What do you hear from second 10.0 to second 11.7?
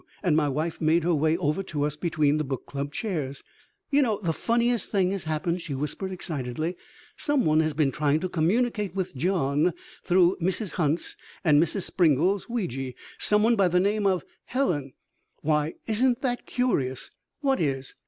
through Mrs. Hunt's and